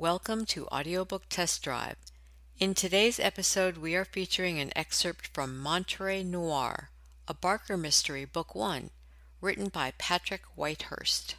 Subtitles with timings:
[0.00, 1.96] Welcome to Audiobook Test Drive.
[2.60, 6.90] In today's episode, we are featuring an excerpt from Monterey Noir,
[7.26, 8.90] a Barker Mystery, Book 1,
[9.40, 11.34] written by Patrick Whitehurst.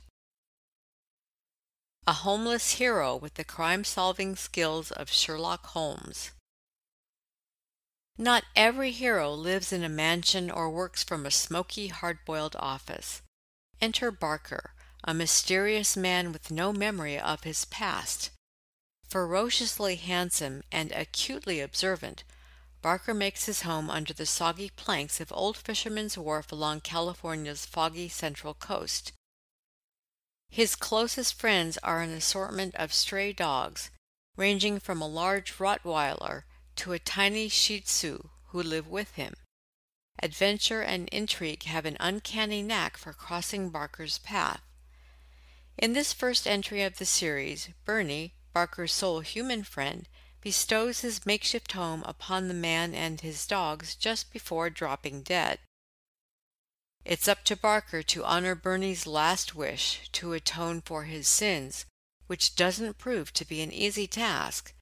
[2.06, 6.32] A homeless hero with the crime solving skills of Sherlock Holmes.
[8.18, 13.22] Not every hero lives in a mansion or works from a smoky, hard boiled office.
[13.80, 14.74] Enter Barker,
[15.06, 18.32] a mysterious man with no memory of his past.
[19.10, 22.24] Ferociously handsome and acutely observant,
[22.84, 28.08] Barker makes his home under the soggy planks of Old Fisherman's Wharf along California's foggy
[28.08, 29.12] central coast.
[30.50, 33.90] His closest friends are an assortment of stray dogs,
[34.36, 36.44] ranging from a large Rottweiler
[36.78, 39.34] to a tiny Shih Tzu who live with him.
[40.22, 44.62] Adventure and intrigue have an uncanny knack for crossing Barker's path.
[45.78, 50.06] In this first entry of the series, Bernie, Barker's sole human friend,
[50.42, 55.60] bestows his makeshift home upon the man and his dogs just before dropping dead.
[57.06, 61.86] It's up to Barker to honor Bernie's last wish to atone for his sins,
[62.28, 64.74] which doesn't prove to be an easy task.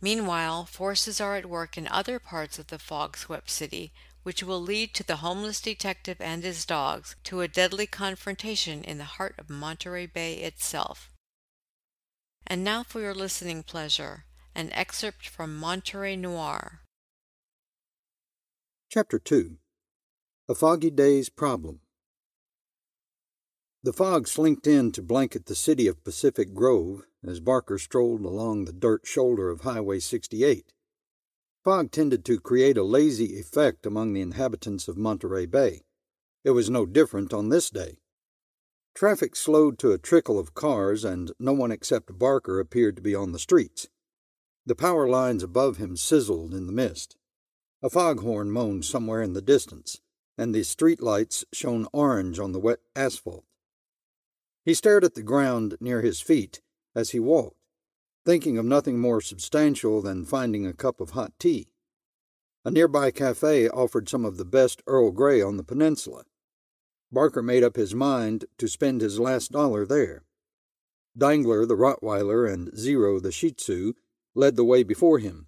[0.00, 4.62] Meanwhile, forces are at work in other parts of the fog swept city, which will
[4.62, 9.34] lead to the homeless detective and his dogs to a deadly confrontation in the heart
[9.36, 11.10] of Monterey Bay itself.
[12.46, 16.80] And now for your listening pleasure, an excerpt from Monterey Noir.
[18.90, 19.56] Chapter 2
[20.48, 21.80] A Foggy Day's Problem
[23.82, 28.66] The fog slinked in to blanket the city of Pacific Grove as Barker strolled along
[28.66, 30.72] the dirt shoulder of Highway 68.
[31.64, 35.80] Fog tended to create a lazy effect among the inhabitants of Monterey Bay.
[36.44, 38.00] It was no different on this day.
[38.94, 43.14] Traffic slowed to a trickle of cars, and no one except Barker appeared to be
[43.14, 43.88] on the streets.
[44.66, 47.16] The power lines above him sizzled in the mist.
[47.82, 50.00] A foghorn moaned somewhere in the distance,
[50.38, 53.44] and the street lights shone orange on the wet asphalt.
[54.64, 56.62] He stared at the ground near his feet
[56.94, 57.58] as he walked,
[58.24, 61.68] thinking of nothing more substantial than finding a cup of hot tea.
[62.64, 66.24] A nearby cafe offered some of the best Earl Grey on the peninsula,
[67.12, 70.24] Barker made up his mind to spend his last dollar there.
[71.16, 73.92] Dangler the Rottweiler and Zero the Shih Tzu
[74.34, 75.46] led the way before him,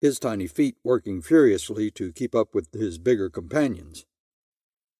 [0.00, 4.06] his tiny feet working furiously to keep up with his bigger companions.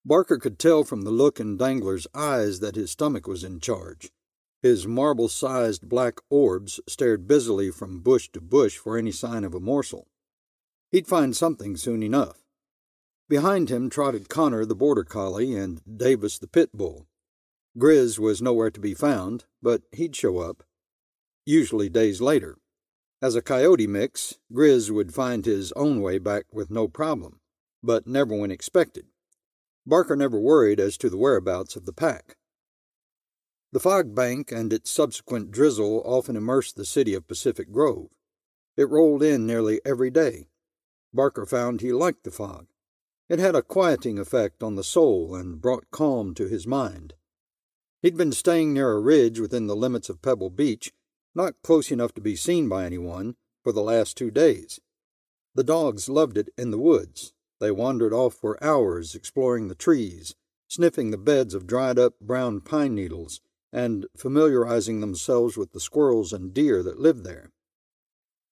[0.05, 4.11] Barker could tell from the look in Dangler's eyes that his stomach was in charge.
[4.63, 9.55] His marble sized black orbs stared busily from bush to bush for any sign of
[9.55, 10.09] a morsel.
[10.91, 12.44] He'd find something soon enough.
[13.29, 17.07] Behind him trotted Connor the border collie and Davis the pit bull.
[17.79, 20.63] Grizz was nowhere to be found, but he'd show up,
[21.47, 22.59] usually days later.
[23.23, 27.41] As a coyote mix, Grizz would find his own way back with no problem,
[27.83, 29.07] but never when expected.
[29.87, 32.37] Barker never worried as to the whereabouts of the pack.
[33.73, 38.09] The fog bank and its subsequent drizzle often immersed the city of Pacific Grove.
[38.77, 40.49] It rolled in nearly every day.
[41.13, 42.67] Barker found he liked the fog.
[43.29, 47.15] It had a quieting effect on the soul and brought calm to his mind.
[48.03, 50.93] He'd been staying near a ridge within the limits of Pebble Beach,
[51.35, 54.79] not close enough to be seen by anyone, for the last two days.
[55.55, 57.33] The dogs loved it in the woods.
[57.61, 60.35] They wandered off for hours exploring the trees,
[60.69, 63.41] sniffing the beds of dried up brown pine needles,
[63.73, 67.53] and familiarizing themselves with the squirrels and deer that lived there.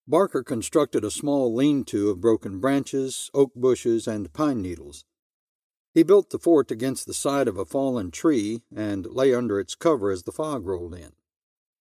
[0.09, 5.05] Barker constructed a small lean to of broken branches, oak bushes, and pine needles.
[5.95, 9.77] He built the fort against the side of a fallen tree and lay under its
[9.77, 11.13] cover as the fog rolled in.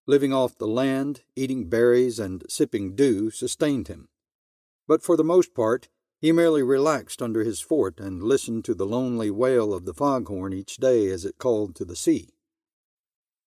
[0.06, 4.10] Living off the land, eating berries, and sipping dew sustained him.
[4.88, 5.90] But for the most part,
[6.20, 10.54] he merely relaxed under his fort and listened to the lonely wail of the foghorn
[10.54, 12.36] each day as it called to the sea.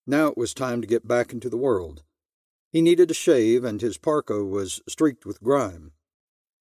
[0.05, 2.03] Now it was time to get back into the world
[2.75, 5.93] he needed a shave, and his parka was streaked with grime.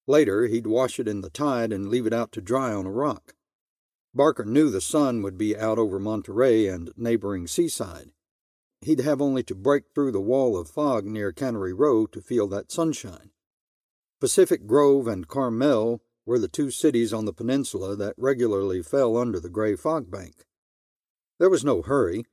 [0.06, 2.92] Later, he'd wash it in the tide and leave it out to dry on a
[2.92, 3.33] rock.
[4.13, 8.12] Barker knew the sun would be out over Monterey and neighboring seaside.
[8.81, 12.48] He'd have only to break through the wall of fog near Cannery Row to feel
[12.50, 13.31] that sunshine.
[14.21, 19.39] Pacific Grove and Carmel were the two cities on the peninsula that regularly fell under
[19.39, 20.45] the gray fog bank.
[21.39, 22.25] There was no hurry.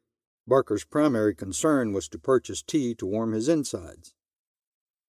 [0.50, 4.14] Barker's primary concern was to purchase tea to warm his insides.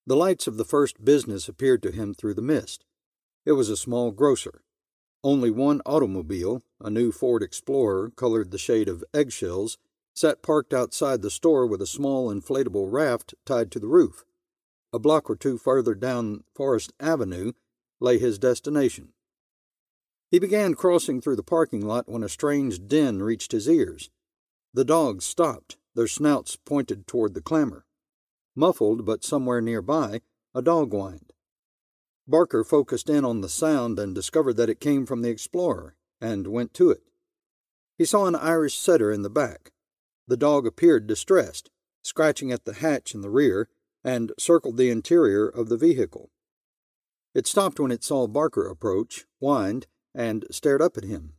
[0.05, 2.85] The lights of the first business appeared to him through the mist.
[3.43, 4.61] It was a small grocer.
[5.23, 9.79] Only one automobile, a new Ford Explorer colored the shade of eggshells,
[10.13, 14.23] sat parked outside the store with a small inflatable raft tied to the roof.
[14.93, 17.53] A block or two farther down Forest Avenue
[17.99, 19.13] lay his destination.
[20.29, 24.11] He began crossing through the parking lot when a strange din reached his ears.
[24.73, 27.85] The dogs stopped, their snouts pointed toward the clamor.
[28.56, 30.21] Muffled, but somewhere nearby,
[30.53, 31.33] a dog whined.
[32.27, 36.47] Barker focused in on the sound and discovered that it came from the Explorer, and
[36.47, 37.03] went to it.
[37.97, 39.71] He saw an Irish setter in the back.
[40.27, 41.69] The dog appeared distressed,
[42.03, 43.67] scratching at the hatch in the rear,
[44.03, 46.31] and circled the interior of the vehicle.
[47.33, 51.33] It stopped when it saw Barker approach, whined, and stared up at him.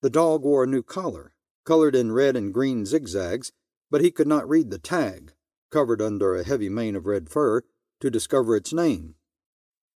[0.00, 1.34] The dog wore a new collar,
[1.68, 3.52] colored in red and green zigzags,
[3.90, 5.34] but he could not read the tag,
[5.70, 7.60] covered under a heavy mane of red fur,
[8.00, 9.16] to discover its name.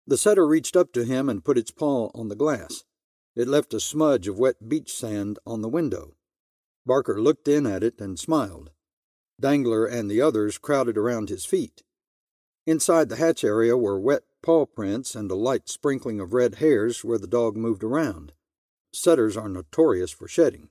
[0.06, 2.84] The setter reached up to him and put its paw on the glass.
[3.34, 6.14] It left a smudge of wet beach sand on the window.
[6.84, 8.70] Barker looked in at it and smiled.
[9.40, 11.82] Dangler and the others crowded around his feet.
[12.66, 17.02] Inside the hatch area were wet paw prints and a light sprinkling of red hairs
[17.02, 18.32] where the dog moved around.
[18.92, 20.68] Setters are notorious for shedding.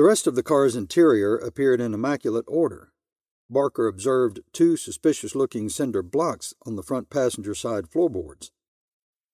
[0.00, 2.94] The rest of the car's interior appeared in immaculate order.
[3.50, 8.50] Barker observed two suspicious looking cinder blocks on the front passenger side floorboards.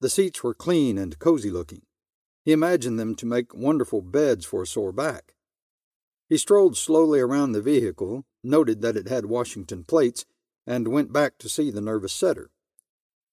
[0.00, 1.82] The seats were clean and cozy looking.
[2.44, 5.34] He imagined them to make wonderful beds for a sore back.
[6.28, 10.24] He strolled slowly around the vehicle, noted that it had Washington plates,
[10.66, 12.50] and went back to see the nervous setter.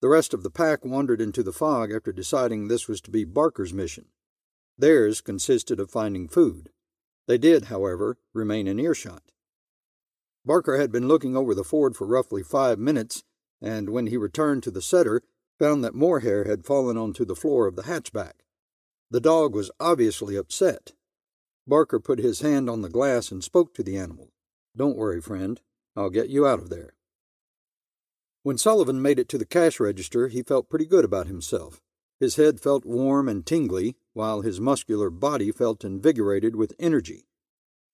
[0.01, 3.24] The rest of the pack wandered into the fog after deciding this was to be
[3.24, 4.09] Barker's mission.
[4.77, 6.69] Theirs consisted of finding food.
[7.27, 9.23] They did, however, remain in earshot.
[10.45, 13.23] Barker had been looking over the Ford for roughly five minutes,
[13.61, 15.23] and when he returned to the setter,
[15.57, 18.43] found that more hair had fallen onto the floor of the hatchback.
[19.09, 20.91] The dog was obviously upset.
[21.65, 24.31] Barker put his hand on the glass and spoke to the animal.
[24.75, 25.61] Don't worry, friend.
[25.95, 26.95] I'll get you out of there.
[28.41, 31.79] When Sullivan made it to the cash register, he felt pretty good about himself.
[32.19, 37.27] His head felt warm and tingly, while his muscular body felt invigorated with energy.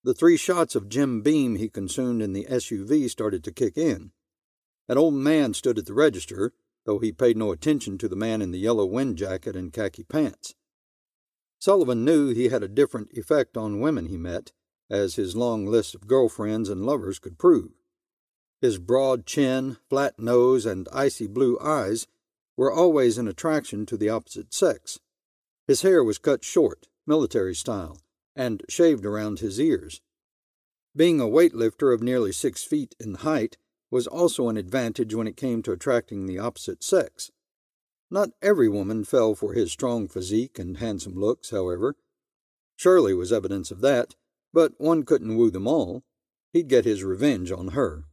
[0.03, 4.11] The three shots of Jim Beam he consumed in the SUV started to kick in.
[4.87, 6.53] An old man stood at the register,
[6.85, 10.03] though he paid no attention to the man in the yellow wind jacket and khaki
[10.03, 10.55] pants.
[11.59, 14.53] Sullivan knew he had a different effect on women he met,
[14.89, 17.71] as his long list of girlfriends and lovers could prove.
[18.61, 22.07] His broad chin, flat nose, and icy blue eyes
[22.57, 24.99] were always an attraction to the opposite sex.
[25.69, 28.01] His hair was cut short, military style,
[28.35, 30.01] and shaved around his ears.
[30.95, 33.55] Being a weightlifter of nearly six feet in height
[33.91, 37.29] was also an advantage when it came to attracting the opposite sex.
[38.09, 41.95] Not every woman fell for his strong physique and handsome looks, however.
[42.75, 44.15] Shirley was evidence of that,
[44.51, 46.01] but one couldn't woo them all.
[46.51, 48.05] He'd get his revenge on her.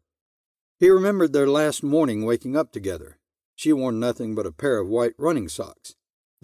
[0.79, 3.17] He remembered their last morning waking up together.
[3.55, 5.95] She wore nothing but a pair of white running socks.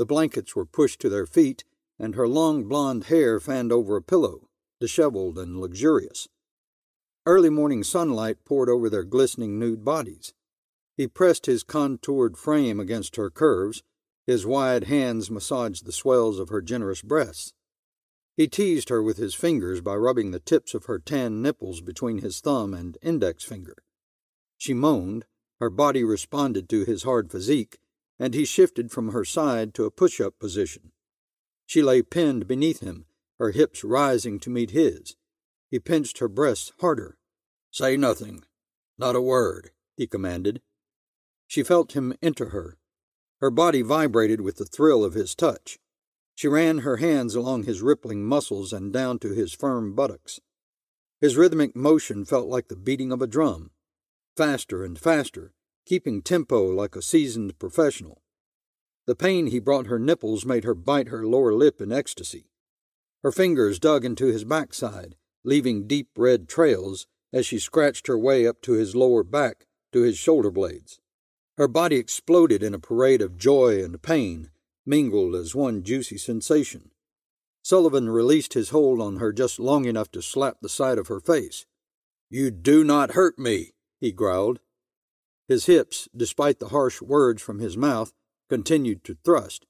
[0.02, 1.62] The blankets were pushed to their feet,
[1.96, 4.49] and her long blonde hair fanned over a pillow,
[4.81, 6.26] disheveled and luxurious.
[7.25, 10.34] Early morning sunlight poured over their glistening nude bodies.
[10.96, 13.84] He pressed his contoured frame against her curves,
[14.26, 17.54] his wide hands massaged the swells of her generous breasts.
[18.37, 22.19] He teased her with his fingers by rubbing the tips of her tan nipples between
[22.19, 23.76] his thumb and index finger.
[24.58, 25.26] She moaned,
[25.60, 27.78] her body responded to his hard physique,
[28.19, 30.92] and he shifted from her side to a push up position.
[31.66, 33.07] She lay pinned beneath him,
[33.38, 35.16] her hips rising to meet his.
[35.71, 37.19] He pinched her breasts harder.
[37.71, 38.45] Say nothing.
[38.99, 40.61] Not a word, he commanded.
[41.47, 42.78] She felt him enter her.
[43.40, 45.78] Her body vibrated with the thrill of his touch.
[46.35, 50.40] She ran her hands along his rippling muscles and down to his firm buttocks.
[51.21, 53.71] His rhythmic motion felt like the beating of a drum
[54.37, 55.52] faster and faster,
[55.84, 58.22] keeping tempo like a seasoned professional.
[59.06, 62.46] The pain he brought her nipples made her bite her lower lip in ecstasy.
[63.22, 68.46] Her fingers dug into his backside, leaving deep red trails as she scratched her way
[68.46, 71.00] up to his lower back to his shoulder blades.
[71.56, 74.50] Her body exploded in a parade of joy and pain,
[74.86, 76.90] mingled as one juicy sensation.
[77.62, 81.20] Sullivan released his hold on her just long enough to slap the side of her
[81.20, 81.66] face.
[82.28, 84.58] You do not hurt me, he growled.
[85.52, 88.14] His hips, despite the harsh words from his mouth,
[88.49, 89.66] continued to thrust.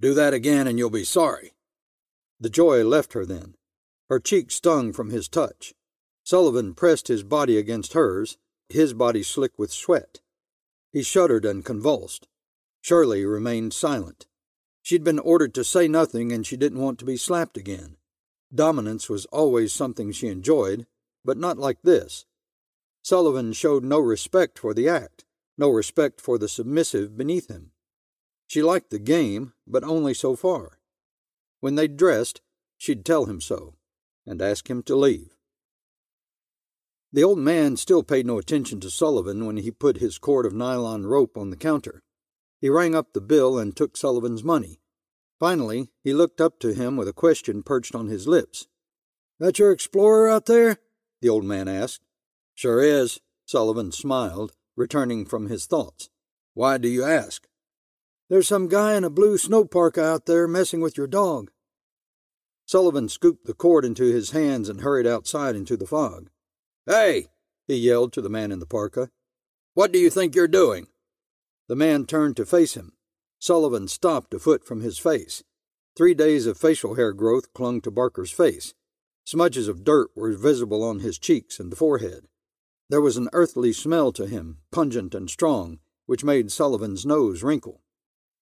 [0.00, 1.52] Do that again and you'll be sorry.
[2.40, 3.54] The joy left her then.
[4.08, 5.72] Her cheek stung from his touch.
[6.24, 10.20] Sullivan pressed his body against hers, his body slick with sweat.
[10.92, 12.26] He shuddered and convulsed.
[12.80, 14.26] Shirley remained silent.
[14.82, 17.98] She'd been ordered to say nothing and she didn't want to be slapped again.
[18.52, 20.88] Dominance was always something she enjoyed,
[21.24, 22.26] but not like this.
[23.04, 25.26] Sullivan showed no respect for the act,
[25.58, 27.72] no respect for the submissive beneath him.
[28.46, 30.78] She liked the game, but only so far.
[31.60, 32.40] When they dressed,
[32.78, 33.74] she'd tell him so,
[34.26, 35.36] and ask him to leave.
[37.12, 40.54] The old man still paid no attention to Sullivan when he put his cord of
[40.54, 42.02] nylon rope on the counter.
[42.58, 44.80] He rang up the bill and took Sullivan's money.
[45.38, 48.66] Finally, he looked up to him with a question perched on his lips.
[49.38, 50.78] That your explorer out there?
[51.20, 52.00] the old man asked.
[52.54, 56.08] Sure is, Sullivan smiled, returning from his thoughts.
[56.54, 57.46] Why do you ask?
[58.28, 61.50] There's some guy in a blue snow parka out there messing with your dog.
[62.66, 66.30] Sullivan scooped the cord into his hands and hurried outside into the fog.
[66.86, 67.26] Hey!
[67.66, 69.10] he yelled to the man in the parka.
[69.74, 70.86] What do you think you're doing?
[71.68, 72.92] The man turned to face him.
[73.38, 75.42] Sullivan stopped a foot from his face.
[75.96, 78.74] Three days of facial hair growth clung to Barker's face.
[79.24, 82.26] Smudges of dirt were visible on his cheeks and the forehead.
[82.90, 87.82] There was an earthly smell to him, pungent and strong, which made Sullivan's nose wrinkle.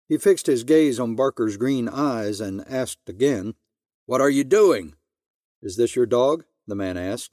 [0.07, 3.53] He fixed his gaze on Barker's green eyes and asked again,
[4.05, 4.95] What are you doing?
[5.61, 6.43] Is this your dog?
[6.67, 7.31] the man asked.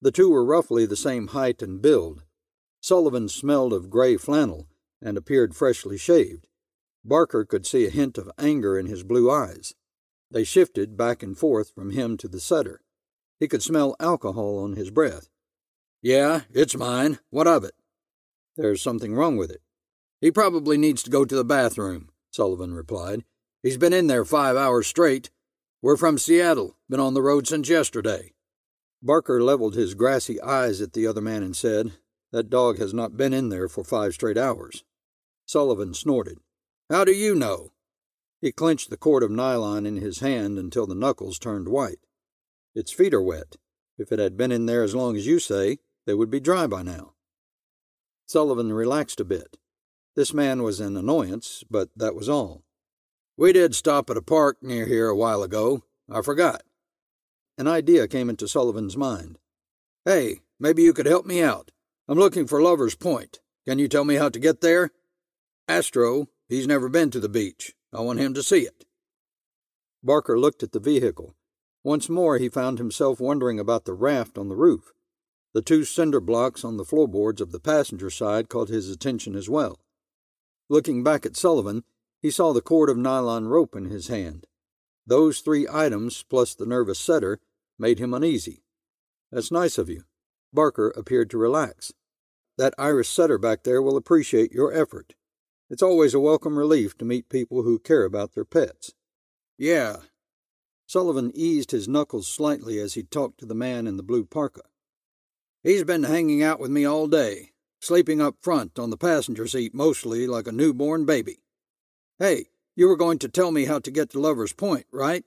[0.00, 2.22] The two were roughly the same height and build.
[2.80, 4.66] Sullivan smelled of gray flannel
[5.02, 6.46] and appeared freshly shaved.
[7.04, 9.74] Barker could see a hint of anger in his blue eyes.
[10.30, 12.82] They shifted back and forth from him to the setter.
[13.38, 15.28] He could smell alcohol on his breath.
[16.02, 17.18] Yeah, it's mine.
[17.28, 17.74] What of it?
[18.56, 19.60] There's something wrong with it.
[20.20, 23.24] He probably needs to go to the bathroom, Sullivan replied.
[23.62, 25.30] He's been in there five hours straight.
[25.82, 28.32] We're from Seattle, been on the road since yesterday.
[29.02, 31.92] Barker leveled his grassy eyes at the other man and said,
[32.32, 34.84] That dog has not been in there for five straight hours.
[35.46, 36.38] Sullivan snorted.
[36.88, 37.72] How do you know?
[38.40, 42.00] He clenched the cord of nylon in his hand until the knuckles turned white.
[42.74, 43.56] Its feet are wet.
[43.98, 46.66] If it had been in there as long as you say, they would be dry
[46.66, 47.12] by now.
[48.26, 49.56] Sullivan relaxed a bit.
[50.16, 52.62] This man was an annoyance, but that was all.
[53.36, 55.84] We did stop at a park near here a while ago.
[56.10, 56.62] I forgot.
[57.56, 59.38] An idea came into Sullivan's mind.
[60.04, 61.70] Hey, maybe you could help me out.
[62.08, 63.40] I'm looking for Lover's Point.
[63.66, 64.90] Can you tell me how to get there?
[65.68, 67.74] Astro, he's never been to the beach.
[67.92, 68.84] I want him to see it.
[70.02, 71.34] Barker looked at the vehicle.
[71.84, 74.92] Once more he found himself wondering about the raft on the roof.
[75.52, 79.48] The two cinder blocks on the floorboards of the passenger side caught his attention as
[79.48, 79.80] well.
[80.68, 81.82] Looking back at Sullivan,
[82.22, 84.46] he saw the cord of nylon rope in his hand.
[85.06, 87.40] Those three items, plus the nervous setter,
[87.78, 88.62] made him uneasy.
[89.32, 90.04] That's nice of you.
[90.52, 91.92] Barker appeared to relax.
[92.56, 95.14] That Irish setter back there will appreciate your effort.
[95.68, 98.92] It's always a welcome relief to meet people who care about their pets.
[99.58, 99.96] Yeah.
[100.86, 104.62] Sullivan eased his knuckles slightly as he talked to the man in the blue parka.
[105.62, 107.50] He's been hanging out with me all day,
[107.80, 111.40] sleeping up front on the passenger seat mostly like a newborn baby.
[112.18, 115.22] Hey, you were going to tell me how to get to Lover's Point, right?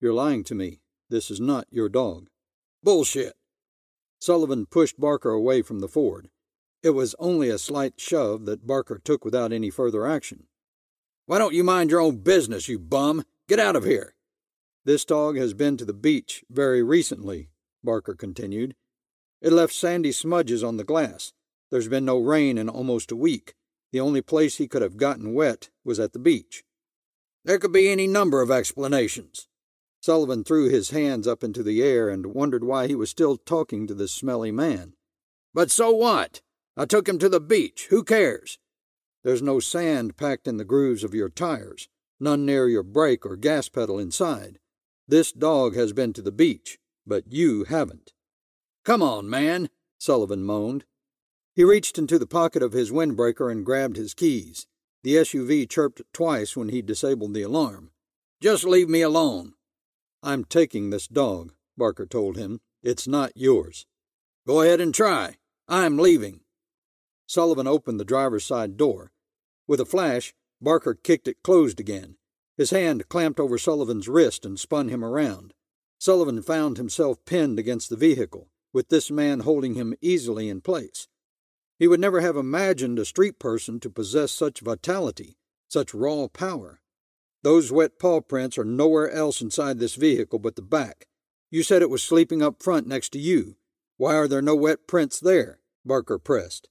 [0.00, 0.80] You're lying to me.
[1.08, 2.30] This is not your dog.
[2.82, 3.34] Bullshit.
[4.20, 6.30] Sullivan pushed Barker away from the Ford.
[6.82, 10.48] It was only a slight shove that Barker took without any further action.
[11.26, 13.24] Why don't you mind your own business, you bum?
[13.48, 14.16] Get out of here.
[14.84, 17.50] This dog has been to the beach very recently,
[17.84, 18.74] Barker continued.
[19.44, 21.34] It left sandy smudges on the glass.
[21.70, 23.52] There's been no rain in almost a week.
[23.92, 26.64] The only place he could have gotten wet was at the beach.
[27.44, 29.46] There could be any number of explanations.
[30.00, 33.86] Sullivan threw his hands up into the air and wondered why he was still talking
[33.86, 34.94] to this smelly man.
[35.52, 36.40] But so what?
[36.74, 37.88] I took him to the beach.
[37.90, 38.58] Who cares?
[39.24, 43.36] There's no sand packed in the grooves of your tires, none near your brake or
[43.36, 44.58] gas pedal inside.
[45.06, 48.13] This dog has been to the beach, but you haven't.
[48.84, 50.84] Come on, man, Sullivan moaned.
[51.54, 54.66] He reached into the pocket of his windbreaker and grabbed his keys.
[55.02, 57.90] The SUV chirped twice when he disabled the alarm.
[58.40, 59.54] Just leave me alone.
[60.22, 62.60] I'm taking this dog, Barker told him.
[62.82, 63.86] It's not yours.
[64.46, 65.36] Go ahead and try.
[65.66, 66.40] I'm leaving.
[67.26, 69.12] Sullivan opened the driver's side door.
[69.66, 72.16] With a flash, Barker kicked it closed again.
[72.58, 75.54] His hand clamped over Sullivan's wrist and spun him around.
[75.98, 81.08] Sullivan found himself pinned against the vehicle, with this man holding him easily in place.
[81.78, 85.38] He would never have imagined a street person to possess such vitality,
[85.68, 86.80] such raw power.
[87.42, 91.06] Those wet paw prints are nowhere else inside this vehicle but the back.
[91.50, 93.56] You said it was sleeping up front next to you.
[93.96, 95.60] Why are there no wet prints there?
[95.84, 96.68] Barker pressed.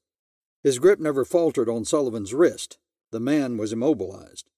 [0.62, 2.78] His grip never faltered on Sullivan's wrist.
[3.12, 4.50] The man was immobilized.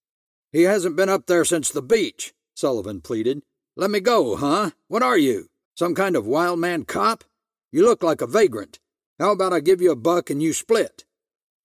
[0.52, 3.42] He hasn't been up there since the beach, Sullivan pleaded.
[3.75, 4.72] Let me go, huh?
[4.88, 5.50] What are you?
[5.75, 7.25] Some kind of wild man cop?
[7.75, 8.79] You look like a vagrant.
[9.20, 11.03] How about I give you a buck and you split?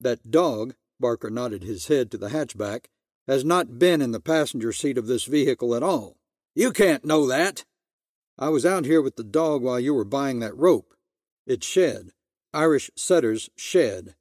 [0.00, 2.86] That dog, Barker nodded his head to the hatchback,
[3.28, 6.16] has not been in the passenger seat of this vehicle at all.
[6.52, 7.64] You can't know that.
[8.36, 10.96] I was out here with the dog while you were buying that rope.
[11.46, 12.10] It's shed.
[12.52, 14.16] Irish setters shed.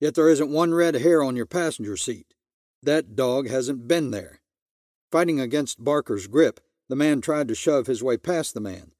[0.00, 2.32] Yet there isn't one red hair on your passenger seat.
[2.82, 4.40] That dog hasn't been there.
[5.12, 8.92] Fighting against Barker's grip, the man tried to shove his way past the man.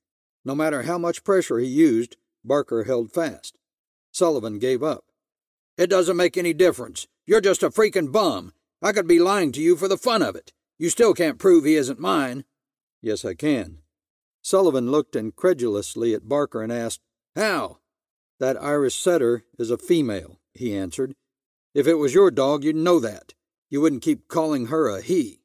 [0.45, 3.57] No matter how much pressure he used, Barker held fast.
[4.13, 5.05] Sullivan gave up.
[5.77, 7.07] It doesn't make any difference.
[7.27, 8.53] You're just a freaking bum.
[8.83, 10.53] I could be lying to you for the fun of it.
[10.79, 12.45] You still can't prove he isn't mine.
[13.03, 13.79] Yes, I can.
[14.43, 17.01] Sullivan looked incredulously at Barker and asked,
[17.35, 17.79] How?
[18.39, 21.15] That Irish setter is a female, he answered.
[21.75, 23.35] If it was your dog, you'd know that.
[23.69, 25.41] You wouldn't keep calling her a he.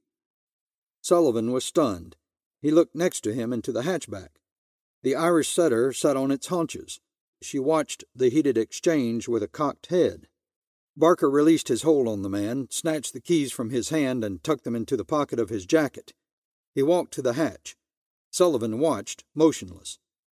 [1.02, 2.16] Sullivan was stunned.
[2.62, 4.41] He looked next to him into the hatchback.
[5.04, 7.00] The Irish setter sat on its haunches.
[7.42, 10.28] She watched the heated exchange with a cocked head.
[10.96, 14.64] Barker released his hold on the man, snatched the keys from his hand, and tucked
[14.64, 16.14] them into the pocket of his jacket.
[16.76, 17.76] He walked to the hatch.
[18.30, 19.98] Sullivan watched, motionless.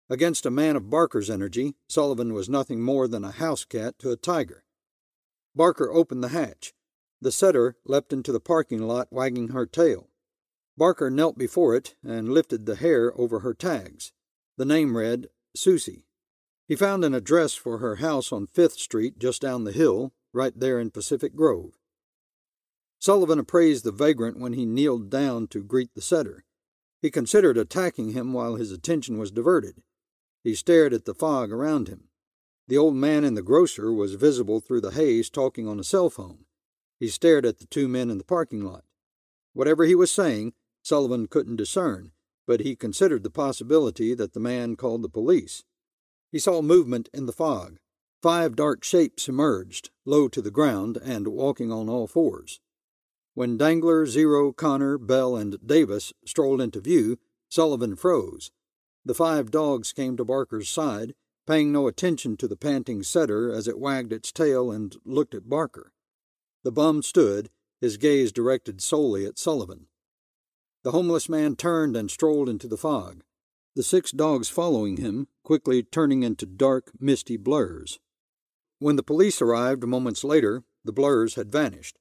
[0.09, 4.11] Against a man of Barker's energy, Sullivan was nothing more than a house cat to
[4.11, 4.63] a tiger.
[5.57, 6.73] Barker opened the hatch.
[7.21, 10.11] The setter leapt into the parking lot, wagging her tail.
[10.77, 14.13] Barker knelt before it and lifted the hair over her tags.
[14.57, 16.05] The name read Susie.
[16.69, 20.59] He found an address for her house on Fifth Street, just down the hill, right
[20.59, 21.79] there in Pacific Grove.
[22.99, 26.45] Sullivan appraised the vagrant when he kneeled down to greet the setter.
[27.01, 29.83] He considered attacking him while his attention was diverted.
[30.45, 32.09] He stared at the fog around him.
[32.69, 36.11] The old man in the grocer was visible through the haze talking on a cell
[36.11, 36.45] phone.
[37.01, 38.85] He stared at the two men in the parking lot.
[39.53, 42.13] Whatever he was saying, Sullivan couldn't discern,
[42.53, 45.65] but he considered the possibility that the man called the police.
[46.31, 47.79] He saw movement in the fog.
[48.21, 52.61] Five dark shapes emerged, low to the ground and walking on all fours.
[53.33, 58.51] When Dangler, Zero, Connor, Bell, and Davis strolled into view, Sullivan froze.
[59.03, 61.15] The five dogs came to Barker's side,
[61.47, 65.49] paying no attention to the panting setter as it wagged its tail and looked at
[65.49, 65.95] Barker.
[66.65, 67.49] The bum stood,
[67.81, 69.87] his gaze directed solely at Sullivan.
[70.85, 73.23] The homeless man turned and strolled into the fog
[73.75, 77.99] the six dogs following him, quickly turning into dark, misty blurs.
[78.79, 81.99] When the police arrived moments later, the blurs had vanished.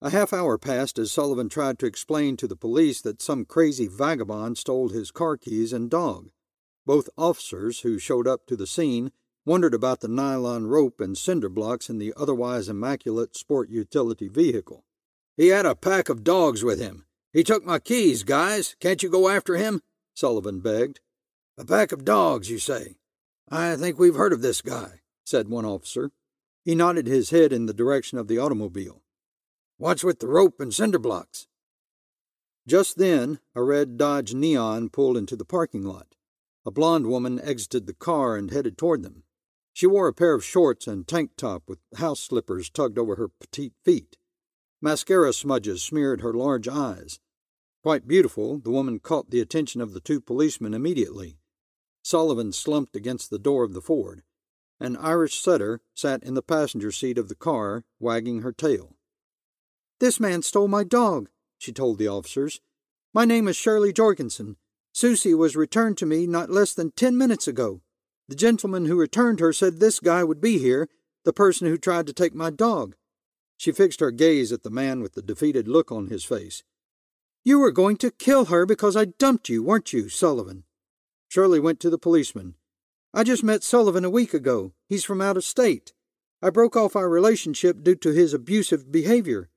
[0.00, 3.88] A half hour passed as Sullivan tried to explain to the police that some crazy
[3.88, 6.30] vagabond stole his car keys and dog.
[6.86, 9.12] Both officers who showed up to the scene
[9.44, 14.84] wondered about the nylon rope and cinder blocks in the otherwise immaculate sport utility vehicle.
[15.36, 17.06] He had a pack of dogs with him.
[17.32, 18.76] He took my keys, guys.
[18.78, 19.80] Can't you go after him?
[20.14, 21.00] Sullivan begged.
[21.56, 22.96] A pack of dogs, you say?
[23.50, 26.10] I think we've heard of this guy, said one officer.
[26.64, 29.02] He nodded his head in the direction of the automobile.
[29.78, 31.48] What's with the rope and cinder blocks?
[32.66, 36.14] Just then, a red Dodge Neon pulled into the parking lot.
[36.64, 39.24] A blonde woman exited the car and headed toward them.
[39.72, 43.28] She wore a pair of shorts and tank top with house slippers tugged over her
[43.28, 44.18] petite feet.
[44.80, 47.18] Mascara smudges smeared her large eyes.
[47.82, 51.38] Quite beautiful, the woman caught the attention of the two policemen immediately.
[52.04, 54.22] Sullivan slumped against the door of the Ford.
[54.78, 58.96] An Irish setter sat in the passenger seat of the car, wagging her tail.
[59.98, 62.60] This man stole my dog, she told the officers.
[63.12, 64.56] My name is Shirley Jorgensen.
[64.92, 67.82] Susie was returned to me not less than ten minutes ago.
[68.28, 70.88] The gentleman who returned her said this guy would be here,
[71.24, 72.94] the person who tried to take my dog.
[73.56, 76.62] She fixed her gaze at the man with the defeated look on his face.
[77.44, 80.62] You were going to kill her because I dumped you, weren't you, Sullivan?
[81.28, 82.54] Shirley went to the policeman.
[83.12, 84.72] I just met Sullivan a week ago.
[84.88, 85.92] He's from out of state.
[86.40, 89.50] I broke off our relationship due to his abusive behavior.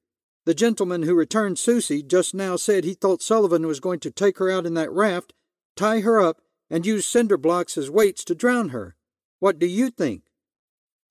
[0.46, 4.40] The gentleman who returned Susie just now said he thought Sullivan was going to take
[4.40, 5.34] her out in that raft,
[5.76, 8.96] tie her up, and use cinder blocks as weights to drown her.
[9.40, 10.24] What do you think?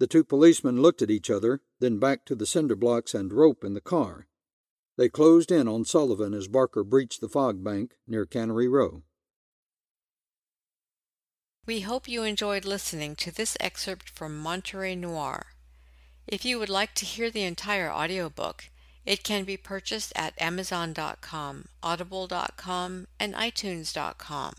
[0.01, 3.65] The two policemen looked at each other, then back to the cinder blocks and rope
[3.65, 4.27] in the car.
[4.97, 9.03] They closed in on Sullivan as Barker breached the fog bank near Cannery Row.
[11.67, 15.47] We hope you enjoyed listening to this excerpt from Monterey Noir.
[16.27, 18.71] If you would like to hear the entire audiobook,
[19.07, 24.55] it can be purchased at Amazon.com, Audible.com, and iTunes.com.